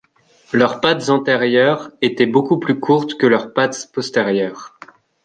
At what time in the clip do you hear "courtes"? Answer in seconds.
2.79-3.19